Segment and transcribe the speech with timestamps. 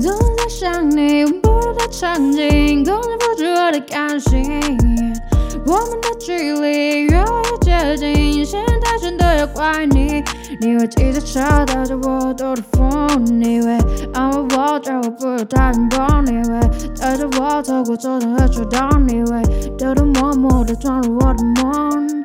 [0.00, 4.42] 总在想你，忘不了的场景，控制不住我的感性。
[5.66, 10.22] 我们的距离越来越接近，现在真的要怪你。
[10.60, 13.76] 你会骑着车带着我兜的风，你会
[14.14, 16.60] 安慰我，叫我不要太紧绷，你会
[16.98, 19.42] 带着我走过车站和树洞，你会
[19.76, 22.24] 偷偷摸摸的闯入我的梦。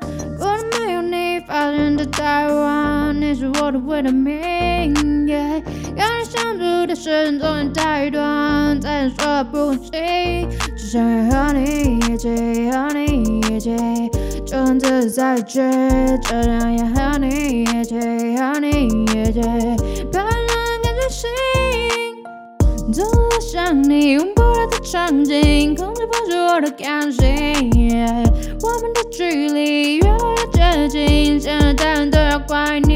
[4.02, 4.94] 的命。
[5.28, 5.62] Yeah,
[5.96, 12.28] 跟你相处的时间总是太短，再说不关心，只想要和你一起，
[12.72, 13.76] 和你一起，
[14.46, 17.96] 就算自己再倔，这样也和你一起，
[18.38, 19.40] 和你一起，
[20.12, 20.48] 别让人
[20.84, 22.92] 更清醒。
[22.92, 27.22] 总在想你，忘不了的场景，控制不住我的感性。
[27.72, 28.26] Yeah,
[28.64, 32.91] 我们的距离越来越接近，现在大人都要怪你。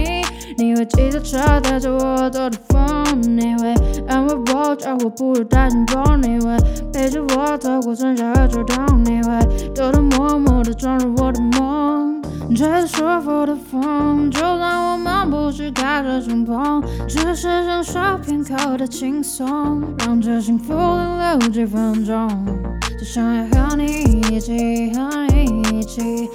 [0.89, 3.73] 骑着车带着我兜的风，你会
[4.07, 6.55] 安慰我，叫我不要太紧绷，你会
[6.93, 9.39] 陪着我走过春夏和秋冬，你会
[9.73, 12.21] 偷偷摸摸的闯入我的梦，
[12.55, 22.29] 吹着舒服的风，就算我们不是开着敞篷，只是享受片刻的轻松，让这幸福停留几分钟，
[22.99, 23.85] 只想要和你
[24.29, 26.29] 一起，和你一起。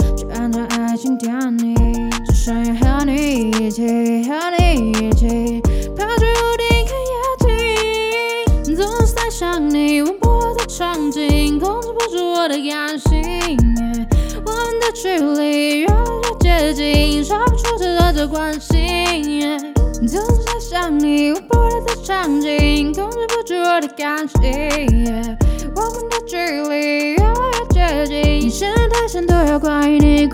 [9.71, 13.57] 你，忘不了的场景，控制不住我的感性。
[14.45, 19.47] 我们的距离越来越接近，说不出这段的关系。
[20.07, 25.39] 总是在想你，忘不了的场景，控制不住我的感性。
[25.77, 28.07] 我们的距离越来越接
[28.41, 30.27] 近，现在太想都要怪你。